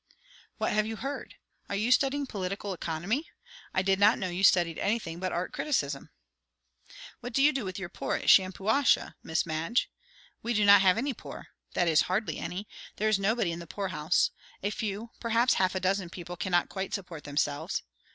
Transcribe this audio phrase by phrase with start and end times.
[0.57, 1.35] "What have you heard?
[1.69, 3.29] Are you studying political economy?
[3.71, 6.09] I did not know you studied anything but art criticism."
[7.19, 9.91] "What do you do with your poor at Shampuashuh, Miss Madge?"
[10.41, 11.49] "We do not have any poor.
[11.75, 12.67] That is, hardly any.
[12.95, 14.31] There is nobody in the poorhouse.
[14.63, 17.83] A few perhaps half a dozen people, cannot quite support themselves.